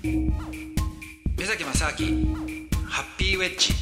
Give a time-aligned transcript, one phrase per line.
[0.00, 0.30] 目
[1.44, 2.36] 崎正明
[2.86, 3.74] ハッピーウェッジ。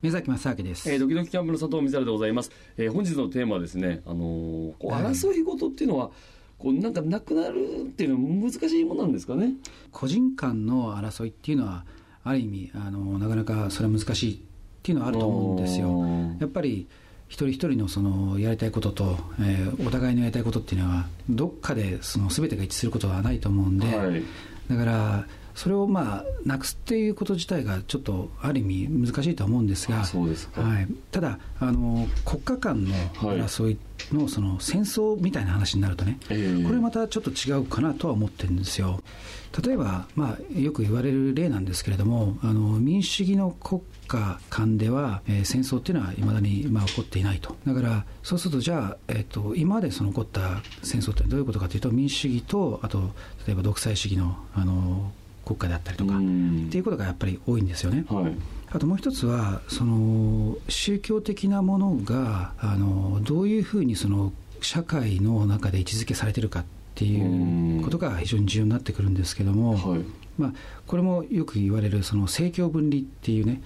[0.00, 6.10] 目崎正明です、えー、ドキドキキャンプの佐藤美沙でございます、えー、本日のテーマはですね、あのー、こう争い事っていうのは、
[6.58, 9.52] こうなんかなくなるっていうのは難しいものなんですかね？
[9.92, 11.84] 個人間の争いっていうのは
[12.24, 14.38] ある意味あのなかなかそれは難しいっ
[14.82, 16.02] ていうのはあると思うんですよ。
[16.40, 16.86] やっぱり
[17.28, 24.22] 一人一人のそのやりたいことと、えー、お互いのやりたいことっていうのはどっかでその全てが一致することはないと思うんで、はい、
[24.70, 25.26] だから
[25.58, 33.76] それをまあなくすっていうこと自体がちょっとある意味難しいとは思うんですがそうですか、はい、ただあの国家間の争い
[34.12, 39.02] のその戦争みたいな話になるとね、はい、これまたちょっと違うかなとは思ってるんですよ。
[39.64, 47.56] 例えば、まあ、よく言われる例なんですけれどもあの民主主義の国家間では、えー、戦争っていうのはいまだに、まあ、起こっていないと。
[47.66, 52.98] だからそうするとじゃあ、えーと、今までその起こった戦争ってどういうことかというと民主主義とあと
[53.46, 55.12] 例えば独裁主義のあの
[55.44, 56.24] 国家であったりとか、って
[56.76, 58.04] いうことがやっぱり多いんですよね。
[58.10, 58.34] はい、
[58.70, 70.00] あともう一つはその宗教的なものがあのどういうふうにその社会の中で位置づけされてるかっていうことが非常に重要になってくるんですけども、はい、
[70.36, 70.52] まあ、
[70.86, 73.62] これもよく言われるその政教分離っていうね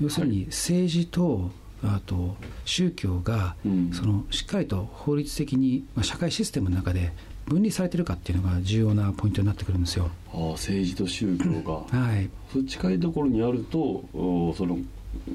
[0.00, 1.50] 要するに政治と
[1.82, 3.56] あと宗教が
[3.92, 7.12] そのしっかりと法律的に、まあ、社会システムの中で
[7.46, 10.10] 分離されてるかっていうのが重要なポイントになってくるんですよ。
[10.32, 14.78] あ政治と宗教が、はい、そ近いところにあるとその、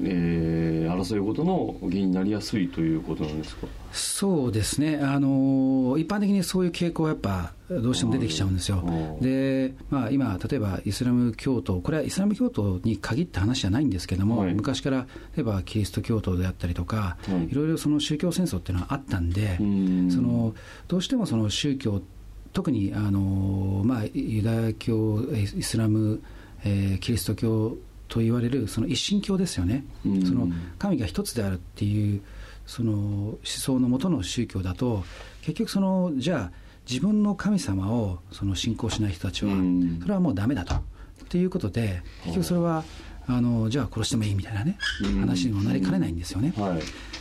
[0.02, 3.66] えー、争い事の原因になりやすいということなんですか？
[3.92, 8.84] そうですね、あの一般的にそういう傾向はやっぱどうしても出てきちゃうんですよ。
[9.20, 20.10] で、まあ、今、例えばイスラム教徒、これはイスラム教徒に限った話じゃないんですけれども、はい、昔から例えばキリスト教徒であったりとか、はい、いろいろその宗教戦争っていうのはあったんで、ん。
[20.10, 20.54] その
[20.88, 22.02] どうしてもその宗教
[22.52, 26.22] 特にあの、まあ、ユダヤ教、イスラム、
[26.64, 27.76] えー、キリスト教
[28.08, 30.48] と言われるその一神教ですよね、その
[30.78, 32.22] 神が一つであるっていう
[32.66, 35.04] その思想のもとの宗教だと
[35.42, 39.52] 結局そのじゃあ自分の神様をその信仰しない人たちは
[40.02, 40.74] それはもうダメだと。
[40.74, 42.84] っていうことで結局それは
[43.26, 44.78] あのじゃあ殺してもいいみたいなね
[45.20, 46.54] 話にもなりかねないんですよね。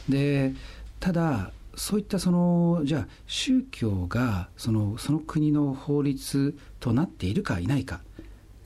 [0.08, 0.54] で
[1.00, 8.02] ただそういったそのじゃあ宗教がそのその国の法律となっているかいないか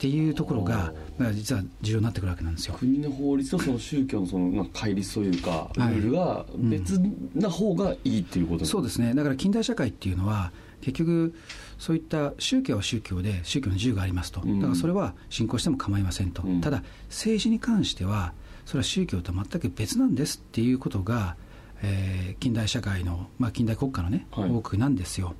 [0.00, 0.94] っていうところが
[1.34, 2.74] 実は重要になってくるわけなんですよ。
[2.78, 6.98] 国の法律とその宗教のその戒律というかルールが別
[7.34, 9.12] な方がいいっていうこと、うん、そうですね。
[9.12, 11.34] だから近代社会っていうのは結局
[11.78, 14.40] そういった宗教は宗教で宗教の自由がありますと。
[14.40, 18.32] だからそれは信仰しても構いませんと、うん、ただ政治に関しては
[18.64, 21.36] それは宗教と全く別なんですっていうことが
[21.82, 25.34] えー、近代社会の、まあ、近代国家のね、はい、多くなんですよ。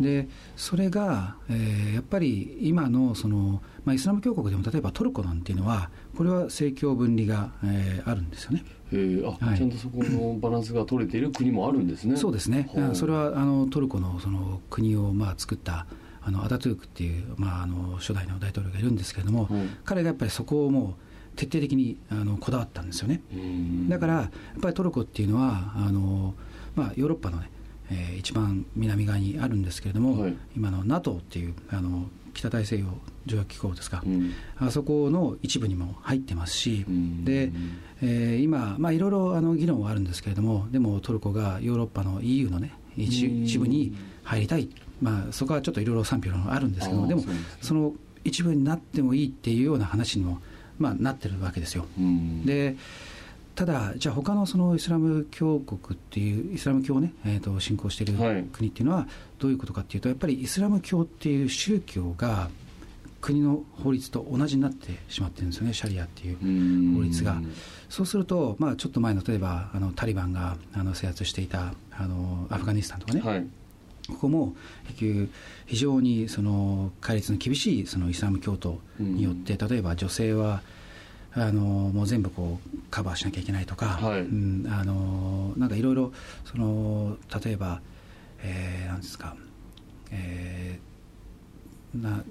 [0.00, 8.64] でそれが、えー、やっぱり今のその、まあ、イスラム教国でも例えばトルコなんていうのはこれは政教分離が、えー、あるんですよね。
[8.92, 12.16] えあ、はい、ちゃんとそこのバランスが取れている国もあるんですね。
[12.16, 12.70] そうですね。
[12.94, 15.86] それはあのトルコのその国をまあ作った
[16.24, 19.48] あのアタトゥークっていう、まあ、あの初代の大統領がいるんですけれども、
[19.84, 23.22] 彼がやっぱりそこをもう徹底的にあのこだわったんですよね。
[23.88, 26.34] だからやっぱりトルコっていうのはあの、
[26.74, 27.50] まあ、ヨーロッパのね、
[27.90, 32.86] えー、一番南側にあるんですけれども、はい、今の NATO っていうあの北大西洋
[33.26, 36.84] 条約機構ですか、うん、あそこの一部にも入ってますし、
[37.24, 37.52] で、
[38.00, 44.68] えー、今、まあ、いろいろあの議論はあるんですけれども、でもトルコがヨーロッパの EU の、ね、一一部に入りたい、
[45.00, 47.22] まあ、そこはちょっといろいろ賛否があるんですけども、でも、
[47.60, 47.92] その
[48.24, 50.40] 一部になってもいいっていうような話にも
[50.82, 51.86] まあ、なってるわけですよ。
[52.44, 52.76] で
[53.54, 58.06] ただ、じゃあ他のそのイスラム教国っていうイスラム教をね、えー、と信仰してい。
[58.06, 58.14] る
[58.50, 59.06] 国っていうのは
[59.38, 62.48] どういうことかっていうとやっぱりイスラム教っていう宗教が
[63.20, 67.40] 国の法律と同じになってしまってるんですよねシャリアっていう法律が。
[67.88, 73.46] そうすると、まあ、ちょっと前の例えばあのタリバンがあの制圧していたあのアフガニスタンとかね、はい
[74.08, 74.54] ここも
[74.88, 75.30] 結局
[75.66, 80.62] 非常にその戒律の厳しいそのイスラム教徒によって、例えば女性は
[81.34, 86.12] あのもう全部こうカバーしなきゃいけないとか、はい、うん、あのなんかいろいろ
[86.44, 87.80] その例えば、
[88.42, 89.34] えー、なんですか、
[90.10, 92.22] えー、な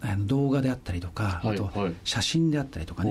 [0.00, 1.70] あの動画であったりとか、あと
[2.04, 3.10] 写真であったりとかね、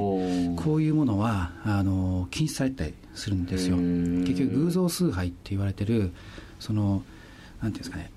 [0.56, 3.76] こういうものはあの禁止されたりするんですよ。
[3.76, 6.14] 結局偶像崇拝って言われてる
[6.60, 7.04] その
[7.62, 8.12] なんていうんですかね。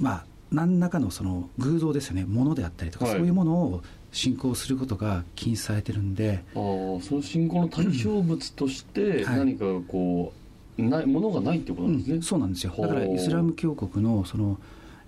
[0.00, 2.24] まあ何らかのその偶像ですよね。
[2.24, 3.82] ものであったりとか、はい、そういうものを
[4.12, 6.44] 信仰することが禁止されてるんで。
[6.52, 10.32] あその信仰の対象物として何かこ
[10.78, 12.74] う、はい、ないものがないってことなんですね、うん、そうなんですよ。
[12.78, 14.58] だからイスラム教国のその、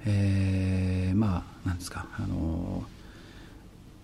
[0.05, 2.85] えまあなんですかあの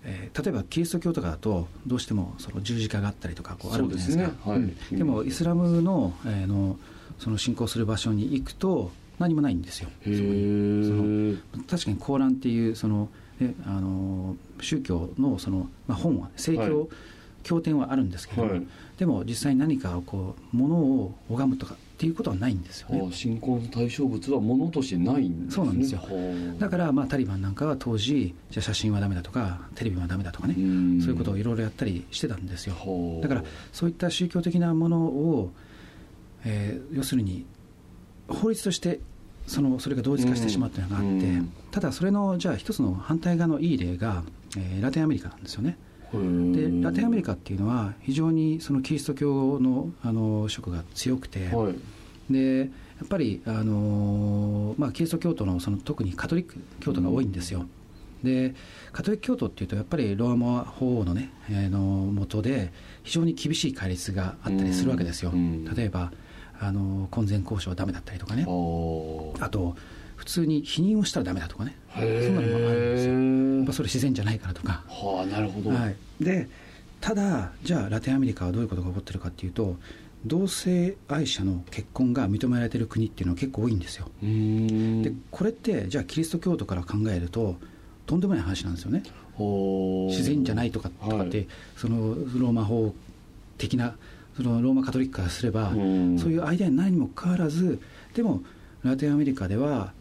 [0.06, 4.22] えー、例えばキリスト教とかだとどうしてもその十字架があったりとかこうあるじゃないですか。
[4.22, 4.34] で、ね。
[4.44, 4.96] はい。
[4.99, 6.76] でもイスラムの,、えー、の
[7.19, 9.88] その信仰する場所に行くと何もないんですよ。
[10.02, 11.37] その
[11.69, 13.08] 確かにコーランっていうその、
[13.40, 16.88] ね、あの宗教のその、まあ、本は正教、はい。
[17.44, 18.66] 経典はあるんですけど、はい、
[18.99, 23.12] でも実際に何かをこう物を拝むとかっていうことはないんですよね。
[23.12, 26.00] 信仰の対象物は物としてないんです、ね、そうなんですよ。
[26.58, 32.75] だからまあタリバンなんかは当時じゃ写真はダメだとかテレビはダメだとかねそういうことをいろいろやったりしてたんですよ。
[33.22, 35.52] だからそういった宗教的なものを、
[36.44, 37.44] えー、要するに
[38.29, 39.00] 法律として
[39.47, 44.23] そのそれが同一化してしまうというのがあって、ただそれのじゃあ一つの反対側のいい例が、
[44.56, 45.76] えー、ラテンアメリカなんですよね。
[46.12, 52.67] でラテンアメリカっていうのは非常にそのキリスト教のあの色が強くて、はい、でや
[53.05, 57.67] っぱりあの、まあ、キリスト教徒のその特にカトリック教徒が多いんですよ。
[58.23, 58.55] で
[58.93, 62.73] カトリック教徒っていうとやっぱりローマ法王のね、えー、の元で
[63.03, 65.32] 非常に厳しい戒律があったりするわけですよ。
[65.77, 66.12] 例えば
[66.61, 68.43] あの婚前交渉はダメだったりとかね。
[68.43, 69.77] あと
[70.17, 71.77] 普通に否認をしたらダメだとかね。
[71.95, 73.15] そんなのもあるんですよ、
[73.65, 74.85] まあ、それ自然じゃないからとか。
[74.89, 76.49] はあなるほど、はい、で
[77.01, 79.77] ただじゃあラテンアメリカはどういうことが起こってるかっていうと
[80.27, 84.09] 同性愛者の結婚が認められてる国っていうのは結構多いんですよ。
[84.23, 87.56] でこれってじゃあキリスト教徒から考えると
[88.06, 89.03] とんでもない話なんですよね。
[89.37, 91.47] 自然じゃないとかとかって、はい、
[91.77, 92.95] そのローマ法
[93.59, 93.97] 的な
[94.36, 97.81] そのローマカトリックからすればそういうアイデアにないにもかかわらず
[98.14, 98.42] でも
[98.82, 99.92] ラテンアメリカでは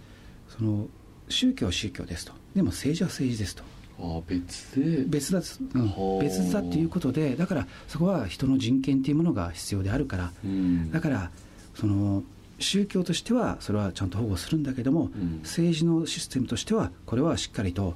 [0.50, 0.88] その
[1.30, 2.33] 宗教は宗教ですと。
[2.56, 3.63] でも政治は政治ですと。
[4.00, 5.03] あ別で。
[5.07, 11.31] 別だ、うん、別だっていうことでだからそこは人の人権っていうものが必要であるから、うん、だから
[11.75, 12.24] その
[12.59, 17.95] 宗教としてはそれはちゃんと保護するんだけども、うん、政治のシステムとしてはこれはしっかりと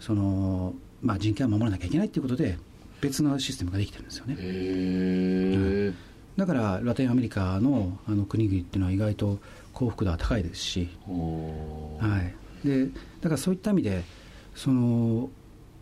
[0.00, 2.58] その、まあ、人権を守らなきゃいけないということで
[3.06, 4.36] 別のシステムができてるんですよね。
[4.38, 5.92] へ
[6.36, 9.38] だからラテンアメリカのあの国々っていうのは意外と
[9.72, 12.20] 幸福度は高いですし、は
[12.64, 12.90] い、でだ
[13.24, 14.02] からそういった意味で
[14.54, 15.30] その、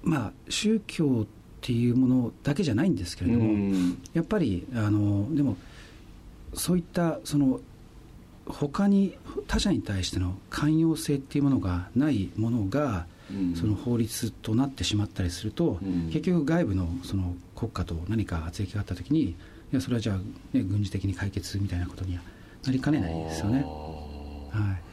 [0.02, 1.26] まあ、宗教っ
[1.60, 5.56] ていうものだけじゃないんですけれども、やっぱりあのでも
[6.52, 7.60] そういったその
[8.46, 9.16] 他に
[9.48, 13.06] 他者に対しての寛容性っていうものがないものが、
[13.54, 15.78] その法律となってしまったりすると、
[16.12, 19.36] 結局外部のその国家と何か圧力があったときにい
[19.72, 20.16] やそれはじゃあ、
[20.56, 22.22] ね、軍事的に解決みたいなことには
[22.64, 23.62] なりかねないですよね。
[23.62, 24.84] はい。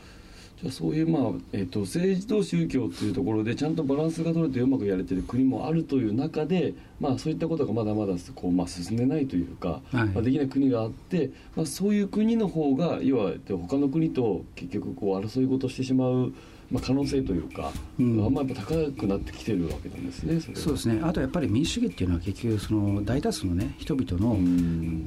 [0.62, 1.22] じゃあそういう、まあ
[1.54, 16.34] えーと、政治と宗教というところでちゃんとバランスが取れてうまくやれてる国もあるという中で、まあ、そういったことがまだまだこう、まあ、進んでないというか、はい、まあ、できない国があって、まあ、そういう国の方が要は他の国と結局こう争い事してしまう
[16.72, 21.02] まあ、可能性というか、うん、あんまやっぱ高くなってきてるわけなんですねそうですね。
[21.04, 24.36] あとやっぱり民主主義っていうのは結局その大多数のね人々の,、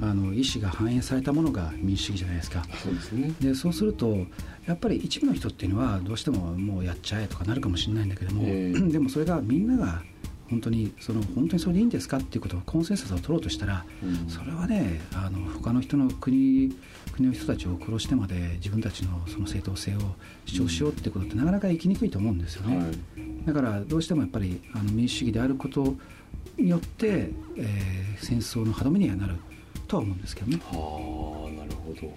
[0.07, 2.65] あの意思が反映されたものが民主主義じゃないですか。
[2.83, 3.33] そうですね。
[3.41, 4.27] でそうすると
[4.67, 10.03] やっぱり一部の人っていうのはどうしてももうやっちゃえとかなるかもしれないんだけども、えー、 でもそれがみんなが
[10.50, 16.75] 本当にその本当にそれでいいんですかっていうことをコンセンサスを取ろうとしたら、うん、それはねあの他の人の国
[17.12, 20.00] 国の人たちを殺してまで自分たちのその正当性を
[20.44, 22.87] 主張しようってことってなかなか生きにくいと思うんですよね、はい、
[23.46, 25.94] だからどうしてもやっぱりあの民主主義であること
[26.58, 29.36] によって、えー、戦争の歯止めにはなる
[29.89, 30.60] とは思うんですけどね。
[30.65, 32.15] はあなるほど